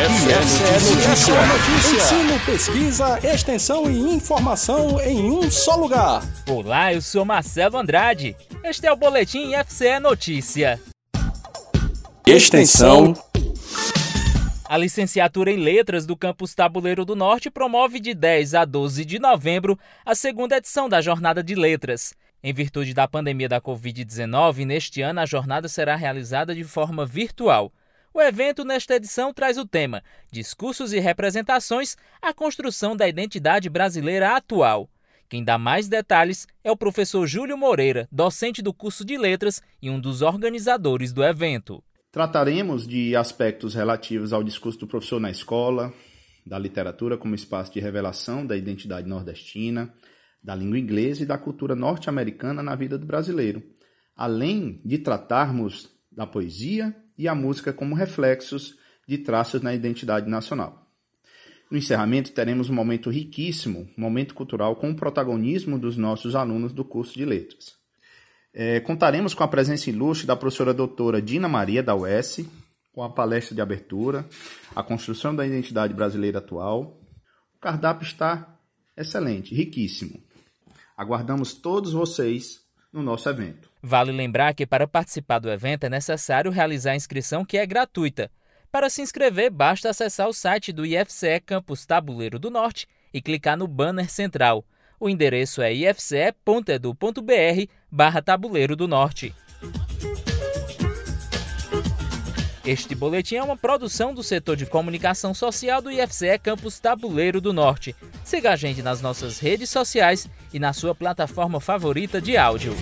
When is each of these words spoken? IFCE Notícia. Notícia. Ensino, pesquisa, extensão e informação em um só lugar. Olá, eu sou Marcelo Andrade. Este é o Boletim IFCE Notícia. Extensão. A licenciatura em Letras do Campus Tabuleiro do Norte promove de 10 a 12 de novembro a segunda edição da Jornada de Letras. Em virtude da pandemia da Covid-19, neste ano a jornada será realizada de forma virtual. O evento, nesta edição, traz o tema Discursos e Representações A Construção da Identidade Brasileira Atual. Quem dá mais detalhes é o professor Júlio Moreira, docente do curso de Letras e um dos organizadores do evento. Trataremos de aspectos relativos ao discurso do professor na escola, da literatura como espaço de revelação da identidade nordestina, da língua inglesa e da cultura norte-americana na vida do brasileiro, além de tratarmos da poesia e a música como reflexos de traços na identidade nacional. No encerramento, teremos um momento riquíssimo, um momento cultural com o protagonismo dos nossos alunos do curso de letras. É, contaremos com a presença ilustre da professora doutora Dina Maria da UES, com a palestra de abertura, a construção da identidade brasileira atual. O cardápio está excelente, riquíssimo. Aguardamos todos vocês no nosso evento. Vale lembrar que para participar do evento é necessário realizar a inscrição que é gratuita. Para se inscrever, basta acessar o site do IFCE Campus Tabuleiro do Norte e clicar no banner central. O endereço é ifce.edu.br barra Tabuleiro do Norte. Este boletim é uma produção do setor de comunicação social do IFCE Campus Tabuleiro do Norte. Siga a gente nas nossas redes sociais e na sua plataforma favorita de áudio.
IFCE 0.00 0.94
Notícia. 0.94 1.46
Notícia. 1.46 2.16
Ensino, 2.16 2.40
pesquisa, 2.46 3.18
extensão 3.22 3.90
e 3.90 3.98
informação 4.14 4.98
em 4.98 5.30
um 5.30 5.50
só 5.50 5.76
lugar. 5.76 6.22
Olá, 6.48 6.94
eu 6.94 7.02
sou 7.02 7.22
Marcelo 7.22 7.76
Andrade. 7.76 8.34
Este 8.64 8.86
é 8.86 8.92
o 8.92 8.96
Boletim 8.96 9.52
IFCE 9.54 10.00
Notícia. 10.00 10.80
Extensão. 12.26 13.12
A 14.64 14.78
licenciatura 14.78 15.50
em 15.50 15.58
Letras 15.58 16.06
do 16.06 16.16
Campus 16.16 16.54
Tabuleiro 16.54 17.04
do 17.04 17.14
Norte 17.14 17.50
promove 17.50 18.00
de 18.00 18.14
10 18.14 18.54
a 18.54 18.64
12 18.64 19.04
de 19.04 19.18
novembro 19.18 19.78
a 20.06 20.14
segunda 20.14 20.56
edição 20.56 20.88
da 20.88 21.02
Jornada 21.02 21.42
de 21.42 21.54
Letras. 21.54 22.14
Em 22.42 22.54
virtude 22.54 22.94
da 22.94 23.06
pandemia 23.06 23.50
da 23.50 23.60
Covid-19, 23.60 24.64
neste 24.64 25.02
ano 25.02 25.20
a 25.20 25.26
jornada 25.26 25.68
será 25.68 25.94
realizada 25.94 26.54
de 26.54 26.64
forma 26.64 27.04
virtual. 27.04 27.70
O 28.12 28.20
evento, 28.20 28.64
nesta 28.64 28.96
edição, 28.96 29.32
traz 29.32 29.56
o 29.56 29.64
tema 29.64 30.02
Discursos 30.32 30.92
e 30.92 30.98
Representações 30.98 31.96
A 32.20 32.34
Construção 32.34 32.96
da 32.96 33.08
Identidade 33.08 33.70
Brasileira 33.70 34.34
Atual. 34.34 34.90
Quem 35.28 35.44
dá 35.44 35.56
mais 35.56 35.86
detalhes 35.86 36.48
é 36.64 36.72
o 36.72 36.76
professor 36.76 37.24
Júlio 37.24 37.56
Moreira, 37.56 38.08
docente 38.10 38.60
do 38.62 38.74
curso 38.74 39.04
de 39.04 39.16
Letras 39.16 39.62
e 39.80 39.88
um 39.88 40.00
dos 40.00 40.22
organizadores 40.22 41.12
do 41.12 41.22
evento. 41.22 41.84
Trataremos 42.10 42.84
de 42.84 43.14
aspectos 43.14 43.74
relativos 43.74 44.32
ao 44.32 44.42
discurso 44.42 44.80
do 44.80 44.88
professor 44.88 45.20
na 45.20 45.30
escola, 45.30 45.94
da 46.44 46.58
literatura 46.58 47.16
como 47.16 47.36
espaço 47.36 47.72
de 47.72 47.78
revelação 47.78 48.44
da 48.44 48.56
identidade 48.56 49.08
nordestina, 49.08 49.94
da 50.42 50.56
língua 50.56 50.80
inglesa 50.80 51.22
e 51.22 51.26
da 51.26 51.38
cultura 51.38 51.76
norte-americana 51.76 52.60
na 52.60 52.74
vida 52.74 52.98
do 52.98 53.06
brasileiro, 53.06 53.62
além 54.16 54.82
de 54.84 54.98
tratarmos 54.98 55.88
da 56.10 56.26
poesia 56.26 56.92
e 57.20 57.28
a 57.28 57.34
música 57.34 57.70
como 57.70 57.94
reflexos 57.94 58.76
de 59.06 59.18
traços 59.18 59.60
na 59.60 59.74
identidade 59.74 60.26
nacional. 60.26 60.86
No 61.70 61.76
encerramento, 61.76 62.32
teremos 62.32 62.70
um 62.70 62.74
momento 62.74 63.10
riquíssimo, 63.10 63.86
um 63.96 64.00
momento 64.00 64.34
cultural 64.34 64.74
com 64.74 64.90
o 64.90 64.96
protagonismo 64.96 65.78
dos 65.78 65.98
nossos 65.98 66.34
alunos 66.34 66.72
do 66.72 66.82
curso 66.82 67.12
de 67.12 67.26
letras. 67.26 67.74
É, 68.54 68.80
contaremos 68.80 69.34
com 69.34 69.44
a 69.44 69.48
presença 69.48 69.90
ilustre 69.90 70.26
da 70.26 70.34
professora 70.34 70.72
doutora 70.72 71.20
Dina 71.20 71.46
Maria 71.46 71.82
da 71.82 71.94
UES, 71.94 72.46
com 72.90 73.02
a 73.02 73.10
palestra 73.10 73.54
de 73.54 73.60
abertura, 73.60 74.26
a 74.74 74.82
construção 74.82 75.36
da 75.36 75.46
identidade 75.46 75.92
brasileira 75.92 76.38
atual. 76.38 76.98
O 77.54 77.58
cardápio 77.60 78.06
está 78.06 78.58
excelente, 78.96 79.54
riquíssimo. 79.54 80.20
Aguardamos 80.96 81.52
todos 81.52 81.92
vocês 81.92 82.62
no 82.90 83.02
nosso 83.02 83.28
evento. 83.28 83.69
Vale 83.82 84.12
lembrar 84.12 84.54
que 84.54 84.66
para 84.66 84.86
participar 84.86 85.38
do 85.38 85.50
evento 85.50 85.84
é 85.84 85.88
necessário 85.88 86.50
realizar 86.50 86.92
a 86.92 86.96
inscrição 86.96 87.44
que 87.44 87.56
é 87.56 87.64
gratuita. 87.64 88.30
Para 88.70 88.90
se 88.90 89.02
inscrever, 89.02 89.50
basta 89.50 89.88
acessar 89.88 90.28
o 90.28 90.32
site 90.32 90.72
do 90.72 90.86
IFCE 90.86 91.40
Campus 91.44 91.86
Tabuleiro 91.86 92.38
do 92.38 92.50
Norte 92.50 92.86
e 93.12 93.20
clicar 93.20 93.56
no 93.56 93.66
banner 93.66 94.10
central. 94.10 94.64
O 94.98 95.08
endereço 95.08 95.62
é 95.62 95.72
ifce.edu.br 95.72 96.92
barra 97.90 98.22
Tabuleiro 98.22 98.76
do 98.76 98.86
Norte. 98.86 99.34
Este 102.64 102.94
boletim 102.94 103.36
é 103.36 103.42
uma 103.42 103.56
produção 103.56 104.12
do 104.12 104.22
setor 104.22 104.54
de 104.54 104.66
comunicação 104.66 105.32
social 105.32 105.80
do 105.80 105.90
IFCE 105.90 106.38
Campus 106.38 106.78
Tabuleiro 106.78 107.40
do 107.40 107.54
Norte. 107.54 107.96
Siga 108.22 108.52
a 108.52 108.56
gente 108.56 108.82
nas 108.82 109.00
nossas 109.00 109.38
redes 109.38 109.70
sociais 109.70 110.28
e 110.52 110.58
na 110.58 110.74
sua 110.74 110.94
plataforma 110.94 111.58
favorita 111.58 112.20
de 112.20 112.36
áudio. 112.36 112.76